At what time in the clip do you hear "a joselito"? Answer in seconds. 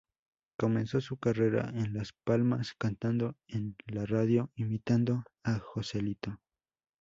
5.43-6.39